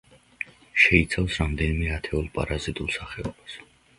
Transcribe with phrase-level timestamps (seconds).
[0.83, 3.61] შეიცავს რამდენიმე ათეულ პარაზიტულ სახეობას.